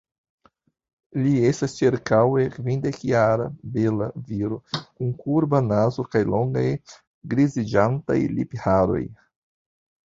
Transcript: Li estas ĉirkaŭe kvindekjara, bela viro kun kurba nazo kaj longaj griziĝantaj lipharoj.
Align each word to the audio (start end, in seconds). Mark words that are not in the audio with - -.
Li 1.25 1.33
estas 1.49 1.75
ĉirkaŭe 1.81 2.45
kvindekjara, 2.55 3.47
bela 3.77 4.09
viro 4.31 4.59
kun 4.79 5.15
kurba 5.23 5.63
nazo 5.69 6.09
kaj 6.17 6.25
longaj 6.37 6.67
griziĝantaj 7.35 8.21
lipharoj. 8.41 9.07